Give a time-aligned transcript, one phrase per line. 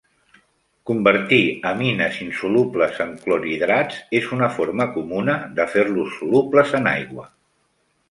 [0.89, 1.41] Convertir
[1.71, 7.33] amines insolubles en clorhidrats és una forma comuna de fer-los solubles en aigua.